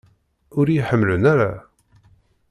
Ur 0.57 0.65
iyi-ḥemmlen 0.69 1.23
ara? 1.33 1.51